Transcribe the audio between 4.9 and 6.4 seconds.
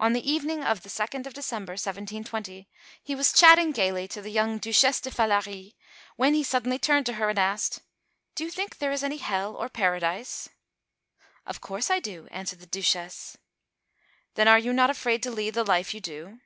de Falari, when